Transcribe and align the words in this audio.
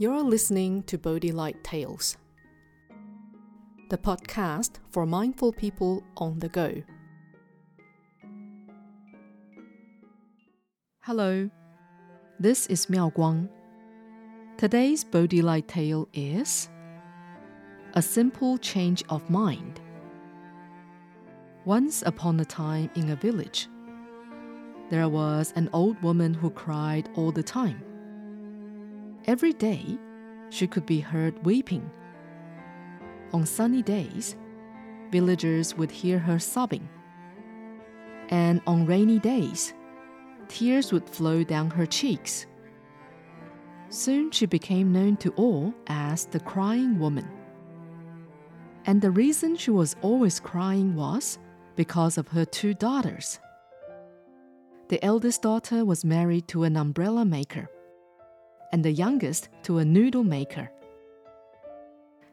You're 0.00 0.22
listening 0.22 0.84
to 0.84 0.96
Bodhi 0.96 1.30
Light 1.30 1.62
Tales, 1.62 2.16
the 3.90 3.98
podcast 3.98 4.78
for 4.88 5.04
mindful 5.04 5.52
people 5.52 6.02
on 6.16 6.38
the 6.38 6.48
go. 6.48 6.82
Hello, 11.00 11.50
this 12.38 12.66
is 12.68 12.88
Miao 12.88 13.10
Guang. 13.10 13.50
Today's 14.56 15.04
Bodhi 15.04 15.42
Light 15.42 15.68
tale 15.68 16.08
is 16.14 16.70
A 17.92 18.00
Simple 18.00 18.56
Change 18.56 19.04
of 19.10 19.28
Mind. 19.28 19.82
Once 21.66 22.02
upon 22.06 22.40
a 22.40 22.44
time 22.46 22.88
in 22.94 23.10
a 23.10 23.16
village, 23.16 23.68
there 24.88 25.10
was 25.10 25.52
an 25.56 25.68
old 25.74 26.00
woman 26.02 26.32
who 26.32 26.48
cried 26.48 27.10
all 27.16 27.30
the 27.30 27.42
time. 27.42 27.84
Every 29.26 29.52
day, 29.52 29.98
she 30.48 30.66
could 30.66 30.86
be 30.86 31.00
heard 31.00 31.44
weeping. 31.44 31.90
On 33.32 33.44
sunny 33.44 33.82
days, 33.82 34.36
villagers 35.10 35.76
would 35.76 35.90
hear 35.90 36.18
her 36.18 36.38
sobbing. 36.38 36.88
And 38.30 38.60
on 38.66 38.86
rainy 38.86 39.18
days, 39.18 39.74
tears 40.48 40.92
would 40.92 41.08
flow 41.08 41.44
down 41.44 41.70
her 41.70 41.86
cheeks. 41.86 42.46
Soon 43.88 44.30
she 44.30 44.46
became 44.46 44.92
known 44.92 45.16
to 45.18 45.30
all 45.30 45.74
as 45.88 46.26
the 46.26 46.40
crying 46.40 46.98
woman. 46.98 47.28
And 48.86 49.02
the 49.02 49.10
reason 49.10 49.56
she 49.56 49.70
was 49.70 49.96
always 50.00 50.40
crying 50.40 50.94
was 50.94 51.38
because 51.76 52.16
of 52.16 52.28
her 52.28 52.44
two 52.44 52.72
daughters. 52.72 53.38
The 54.88 55.04
eldest 55.04 55.42
daughter 55.42 55.84
was 55.84 56.04
married 56.04 56.48
to 56.48 56.64
an 56.64 56.76
umbrella 56.76 57.24
maker, 57.24 57.68
and 58.72 58.84
the 58.84 58.92
youngest 58.92 59.48
to 59.64 59.78
a 59.78 59.84
noodle 59.84 60.24
maker. 60.24 60.70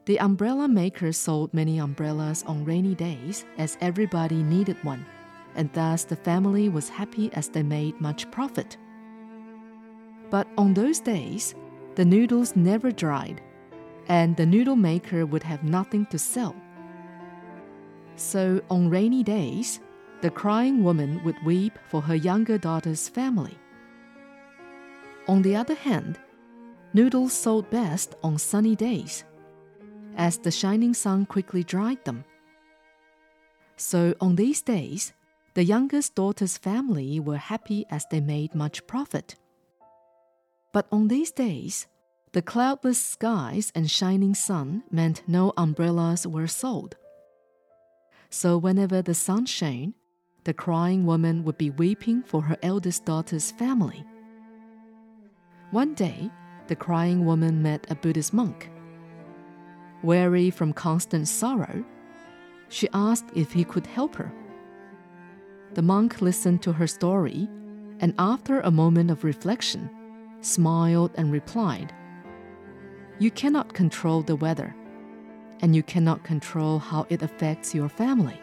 The 0.06 0.20
umbrella 0.20 0.68
maker 0.68 1.12
sold 1.12 1.54
many 1.54 1.80
umbrellas 1.80 2.44
on 2.48 2.64
rainy 2.64 2.96
days 2.96 3.46
as 3.58 3.78
everybody 3.82 4.42
needed 4.42 4.82
one, 4.84 5.06
and 5.56 5.72
thus 5.74 6.06
the 6.06 6.16
family 6.16 6.70
was 6.70 6.88
happy 6.88 7.30
as 7.34 7.50
they 7.50 7.64
made 7.64 8.00
much 8.00 8.32
profit. 8.32 8.78
But 10.30 10.48
on 10.58 10.74
those 10.74 11.00
days, 11.00 11.56
the 11.96 12.06
noodles 12.06 12.56
never 12.56 12.92
dried, 12.92 13.42
and 14.08 14.38
the 14.38 14.46
noodle 14.46 14.76
maker 14.76 15.26
would 15.26 15.44
have 15.44 15.64
nothing 15.64 16.06
to 16.08 16.20
sell. 16.20 16.56
So 18.16 18.62
on 18.70 18.90
rainy 18.90 19.24
days, 19.24 19.80
the 20.22 20.32
crying 20.32 20.84
woman 20.84 21.24
would 21.24 21.44
weep 21.46 21.78
for 21.90 22.02
her 22.02 22.16
younger 22.16 22.58
daughter's 22.58 23.10
family. 23.10 23.58
On 25.28 25.42
the 25.42 25.56
other 25.56 25.76
hand, 25.76 26.18
noodles 26.94 27.34
sold 27.34 27.70
best 27.70 28.16
on 28.24 28.38
sunny 28.38 28.76
days, 28.76 29.24
as 30.16 30.38
the 30.38 30.52
shining 30.52 30.94
sun 30.94 31.26
quickly 31.26 31.64
dried 31.64 32.04
them. 32.06 32.24
So 33.76 34.16
on 34.20 34.36
these 34.36 34.62
days, 34.62 35.14
the 35.54 35.64
youngest 35.64 36.16
daughter's 36.16 36.58
family 36.58 37.20
were 37.20 37.38
happy 37.38 37.86
as 37.90 38.06
they 38.10 38.22
made 38.22 38.56
much 38.56 38.86
profit. 38.88 39.36
But 40.72 40.88
on 40.92 41.08
these 41.08 41.32
days, 41.32 41.88
the 42.34 42.42
cloudless 42.42 43.02
skies 43.02 43.72
and 43.74 43.90
shining 43.90 44.36
sun 44.36 44.84
meant 44.92 45.24
no 45.28 45.54
umbrellas 45.58 46.28
were 46.28 46.48
sold. 46.48 46.96
So 48.30 48.58
whenever 48.58 49.02
the 49.02 49.16
sun 49.16 49.46
shone, 49.46 49.94
the 50.44 50.54
crying 50.54 51.06
woman 51.06 51.44
would 51.44 51.58
be 51.58 51.72
weeping 51.72 52.24
for 52.24 52.42
her 52.42 52.58
eldest 52.62 53.06
daughter's 53.06 53.52
family. 53.52 54.06
One 55.72 55.94
day, 55.94 56.30
the 56.68 56.76
crying 56.76 57.26
woman 57.26 57.62
met 57.62 57.88
a 57.90 57.96
Buddhist 57.96 58.34
monk. 58.34 58.70
Weary 60.04 60.50
from 60.50 60.74
constant 60.74 61.28
sorrow, 61.28 61.84
she 62.70 62.88
asked 62.94 63.26
if 63.36 63.52
he 63.52 63.64
could 63.64 63.88
help 63.88 64.16
her. 64.16 64.32
The 65.74 65.82
monk 65.82 66.22
listened 66.22 66.62
to 66.64 66.74
her 66.74 66.88
story 66.88 67.48
and, 68.00 68.14
after 68.20 68.60
a 68.60 68.72
moment 68.72 69.12
of 69.12 69.24
reflection, 69.24 69.90
smiled 70.42 71.12
and 71.16 71.32
replied, 71.32 71.94
You 73.20 73.32
cannot 73.32 73.74
control 73.74 74.22
the 74.22 74.36
weather, 74.36 74.76
and 75.62 75.76
you 75.76 75.84
cannot 75.84 76.24
control 76.24 76.80
how 76.80 77.08
it 77.10 77.24
affects 77.24 77.74
your 77.74 77.90
family. 77.90 78.40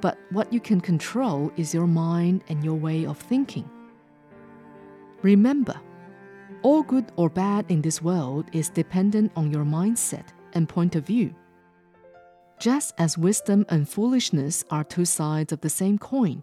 But 0.00 0.18
what 0.30 0.52
you 0.52 0.60
can 0.60 0.80
control 0.80 1.52
is 1.56 1.74
your 1.74 1.86
mind 1.86 2.44
and 2.48 2.64
your 2.64 2.76
way 2.76 3.04
of 3.04 3.18
thinking. 3.18 3.68
Remember, 5.22 5.78
all 6.62 6.82
good 6.82 7.12
or 7.16 7.28
bad 7.28 7.66
in 7.68 7.82
this 7.82 8.02
world 8.02 8.46
is 8.52 8.68
dependent 8.68 9.32
on 9.36 9.50
your 9.50 9.64
mindset 9.64 10.26
and 10.52 10.68
point 10.68 10.96
of 10.96 11.06
view. 11.06 11.34
Just 12.58 12.94
as 12.98 13.16
wisdom 13.16 13.64
and 13.68 13.88
foolishness 13.88 14.64
are 14.70 14.84
two 14.84 15.04
sides 15.04 15.52
of 15.52 15.60
the 15.60 15.70
same 15.70 15.98
coin. 15.98 16.42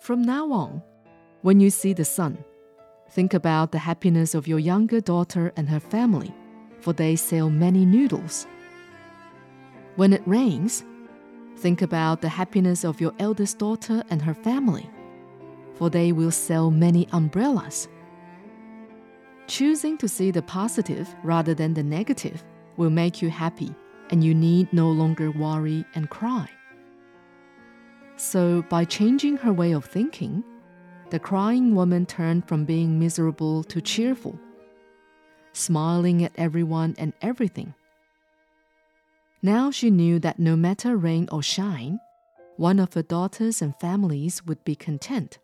From 0.00 0.22
now 0.22 0.50
on, 0.52 0.82
when 1.42 1.60
you 1.60 1.70
see 1.70 1.92
the 1.92 2.04
sun, 2.04 2.38
think 3.10 3.34
about 3.34 3.72
the 3.72 3.78
happiness 3.78 4.34
of 4.34 4.48
your 4.48 4.58
younger 4.58 5.00
daughter 5.00 5.52
and 5.56 5.68
her 5.68 5.80
family, 5.80 6.34
for 6.80 6.92
they 6.92 7.16
sell 7.16 7.50
many 7.50 7.84
noodles. 7.84 8.46
When 9.96 10.12
it 10.12 10.22
rains, 10.26 10.84
Think 11.56 11.80
about 11.80 12.20
the 12.20 12.28
happiness 12.28 12.84
of 12.84 13.00
your 13.00 13.14
eldest 13.18 13.58
daughter 13.58 14.02
and 14.10 14.20
her 14.20 14.34
family, 14.34 14.90
for 15.74 15.88
they 15.88 16.12
will 16.12 16.30
sell 16.30 16.70
many 16.70 17.08
umbrellas. 17.12 17.88
Choosing 19.46 19.96
to 19.98 20.08
see 20.08 20.30
the 20.30 20.42
positive 20.42 21.14
rather 21.22 21.54
than 21.54 21.74
the 21.74 21.82
negative 21.82 22.42
will 22.76 22.90
make 22.90 23.22
you 23.22 23.30
happy, 23.30 23.74
and 24.10 24.22
you 24.22 24.34
need 24.34 24.72
no 24.72 24.90
longer 24.90 25.30
worry 25.30 25.84
and 25.94 26.10
cry. 26.10 26.48
So, 28.16 28.62
by 28.62 28.84
changing 28.84 29.36
her 29.38 29.52
way 29.52 29.72
of 29.72 29.84
thinking, 29.84 30.42
the 31.10 31.18
crying 31.20 31.74
woman 31.74 32.06
turned 32.06 32.48
from 32.48 32.64
being 32.64 32.98
miserable 32.98 33.62
to 33.64 33.80
cheerful, 33.80 34.38
smiling 35.52 36.24
at 36.24 36.32
everyone 36.36 36.96
and 36.98 37.12
everything. 37.22 37.74
Now 39.42 39.70
she 39.70 39.90
knew 39.90 40.18
that 40.20 40.40
no 40.40 40.56
matter 40.56 40.96
rain 40.96 41.28
or 41.30 41.42
shine, 41.42 42.00
one 42.56 42.80
of 42.80 42.94
her 42.94 43.02
daughters 43.02 43.62
and 43.62 43.78
families 43.78 44.44
would 44.44 44.64
be 44.64 44.74
content. 44.74 45.38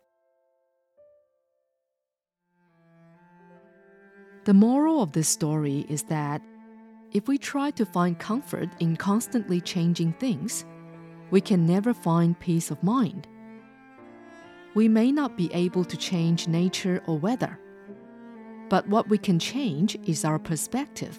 The 4.45 4.53
moral 4.53 5.01
of 5.01 5.13
this 5.13 5.29
story 5.29 5.85
is 5.87 6.03
that 6.03 6.41
if 7.11 7.29
we 7.29 7.37
try 7.37 7.71
to 7.71 7.85
find 7.85 8.19
comfort 8.19 8.69
in 8.81 8.97
constantly 8.97 9.61
changing 9.61 10.13
things, 10.13 10.65
we 11.31 11.39
can 11.39 11.65
never 11.65 11.93
find 11.93 12.37
peace 12.39 12.69
of 12.69 12.83
mind. 12.83 13.25
We 14.75 14.89
may 14.89 15.13
not 15.13 15.37
be 15.37 15.49
able 15.53 15.85
to 15.85 15.95
change 15.95 16.49
nature 16.49 17.01
or 17.07 17.17
weather, 17.17 17.57
but 18.67 18.85
what 18.89 19.07
we 19.07 19.17
can 19.17 19.39
change 19.39 19.95
is 20.05 20.25
our 20.25 20.39
perspective. 20.39 21.17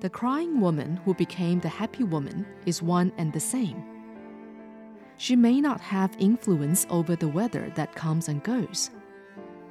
The 0.00 0.10
crying 0.10 0.60
woman 0.60 0.98
who 0.98 1.14
became 1.14 1.60
the 1.60 1.70
happy 1.70 2.04
woman 2.04 2.44
is 2.66 2.82
one 2.82 3.12
and 3.16 3.32
the 3.32 3.40
same. 3.40 3.82
She 5.16 5.36
may 5.36 5.62
not 5.62 5.80
have 5.80 6.14
influence 6.18 6.86
over 6.90 7.16
the 7.16 7.28
weather 7.28 7.72
that 7.76 7.94
comes 7.94 8.28
and 8.28 8.42
goes, 8.42 8.90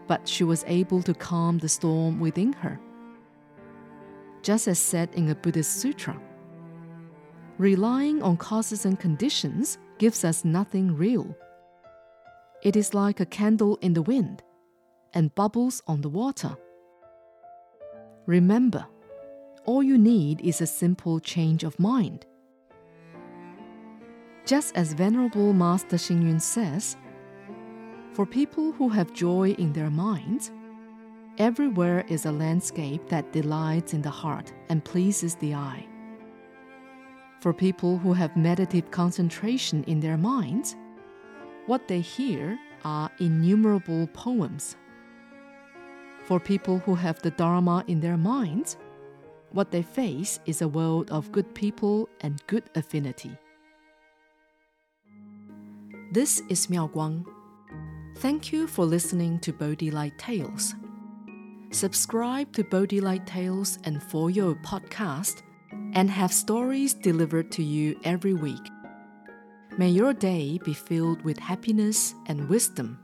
but 0.08 0.28
she 0.28 0.44
was 0.44 0.64
able 0.68 1.02
to 1.04 1.14
calm 1.14 1.58
the 1.58 1.70
storm 1.70 2.20
within 2.20 2.54
her. 2.54 2.80
Just 4.42 4.68
as 4.68 4.80
said 4.80 5.10
in 5.14 5.30
a 5.30 5.36
Buddhist 5.36 5.78
sutra, 5.82 6.20
relying 7.58 8.22
on 8.22 8.38
causes 8.38 8.86
and 8.86 9.00
conditions 9.00 9.78
gives 9.98 10.24
us 10.24 10.46
nothing 10.46 10.96
real. 10.96 11.36
It 12.62 12.76
is 12.76 12.94
like 12.94 13.20
a 13.20 13.26
candle 13.26 13.78
in 13.82 13.94
the 13.94 14.02
wind 14.02 14.44
and 15.14 15.34
bubbles 15.36 15.82
on 15.88 16.02
the 16.02 16.10
water. 16.10 16.56
Remember, 18.26 18.86
all 19.66 19.82
you 19.82 19.98
need 19.98 20.42
is 20.42 20.62
a 20.62 20.68
simple 20.68 21.20
change 21.20 21.64
of 21.64 21.80
mind. 21.80 22.26
Just 24.46 24.76
as 24.76 24.94
Venerable 24.94 25.54
Master 25.54 25.96
Xing 25.96 26.40
says, 26.40 26.98
for 28.16 28.26
people 28.26 28.72
who 28.72 28.88
have 28.88 29.12
joy 29.12 29.50
in 29.58 29.74
their 29.74 29.90
minds, 29.90 30.50
everywhere 31.38 32.06
is 32.08 32.26
a 32.26 32.32
landscape 32.32 33.10
that 33.10 33.34
delights 33.34 33.94
in 33.94 34.02
the 34.02 34.10
heart 34.10 34.54
and 34.70 34.86
pleases 34.86 35.36
the 35.36 35.54
eye. 35.54 35.86
For 37.42 37.52
people 37.52 37.98
who 37.98 38.14
have 38.14 38.38
meditative 38.38 38.90
concentration 38.90 39.84
in 39.84 40.00
their 40.00 40.16
minds, 40.16 40.78
what 41.66 41.90
they 41.90 42.00
hear 42.00 42.58
are 42.86 43.12
innumerable 43.20 44.08
poems. 44.14 44.78
For 46.24 46.40
people 46.40 46.80
who 46.80 46.96
have 46.96 47.22
the 47.22 47.32
Dharma 47.32 47.84
in 47.88 48.00
their 48.00 48.18
minds, 48.18 48.78
what 49.52 49.72
they 49.72 49.82
face 49.82 50.40
is 50.46 50.62
a 50.62 50.70
world 50.70 51.12
of 51.12 51.34
good 51.34 51.54
people 51.54 52.08
and 52.22 52.42
good 52.48 52.64
affinity. 52.76 53.38
This 56.14 56.42
is 56.48 56.70
Miao 56.70 56.88
Guang. 56.88 57.35
Thank 58.26 58.52
you 58.52 58.66
for 58.66 58.86
listening 58.86 59.38
to 59.42 59.54
Bodhi 59.54 59.92
Light 59.92 60.18
Tales. 60.18 60.74
Subscribe 61.70 62.52
to 62.54 62.64
Bodhi 62.64 63.00
Light 63.00 63.28
Tales 63.28 63.78
and 63.84 64.02
For 64.02 64.32
Your 64.32 64.56
podcast 64.56 65.44
and 65.94 66.10
have 66.10 66.34
stories 66.34 66.96
delivered 66.96 67.52
to 67.52 67.62
you 67.62 68.00
every 68.04 68.34
week. 68.34 68.68
May 69.78 69.90
your 69.90 70.12
day 70.12 70.58
be 70.66 70.74
filled 70.74 71.22
with 71.22 71.38
happiness 71.38 72.16
and 72.26 72.50
wisdom. 72.50 72.98